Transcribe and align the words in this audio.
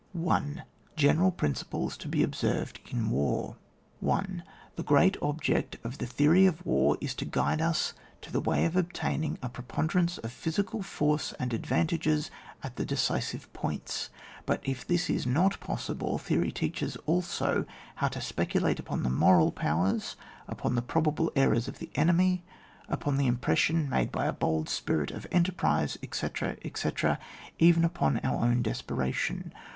I.— 0.27 0.63
GENERAL 0.95 1.29
PRINCIPLES 1.33 1.95
TO 1.95 2.07
BE 2.07 2.23
OBSERVED 2.23 2.79
IN 2.89 3.11
WAR. 3.11 3.57
1. 3.99 4.41
The 4.75 4.81
great 4.83 5.15
object 5.21 5.77
of 5.83 5.99
the 5.99 6.07
theory 6.07 6.47
of 6.47 6.65
war 6.65 6.97
is 6.99 7.13
to 7.13 7.23
guide 7.23 7.61
us 7.61 7.93
to 8.21 8.31
the 8.31 8.41
way 8.41 8.65
of 8.65 8.75
obtain 8.75 9.23
ing 9.23 9.37
a 9.43 9.49
preponderance 9.49 10.17
of 10.17 10.31
physical 10.31 10.81
force 10.81 11.33
and 11.33 11.53
advantages 11.53 12.31
at 12.63 12.77
the 12.77 12.83
decisive 12.83 13.53
points; 13.53 14.09
but 14.47 14.59
if 14.63 14.87
this 14.87 15.07
is 15.07 15.27
not 15.27 15.59
possible, 15.59 16.17
theory 16.17 16.51
teaches 16.51 16.95
also 17.05 17.65
how 17.97 18.07
to 18.07 18.21
speculate 18.21 18.79
upon 18.79 19.03
the 19.03 19.09
moral 19.11 19.51
powers; 19.51 20.15
upon 20.47 20.73
the 20.73 20.81
probable 20.81 21.31
errors 21.35 21.67
of 21.67 21.77
the 21.77 21.91
enemy, 21.93 22.43
upon 22.89 23.17
the 23.17 23.27
impression 23.27 23.87
made 23.87 24.11
by 24.11 24.25
a 24.25 24.33
bold 24.33 24.67
spirit 24.67 25.11
of 25.11 25.27
enterprise, 25.31 25.99
etc., 26.01 26.57
etc. 26.65 27.19
^ 27.49 27.51
even 27.59 27.85
upon 27.85 28.17
our 28.23 28.43
own 28.43 28.63
desperation. 28.63 29.53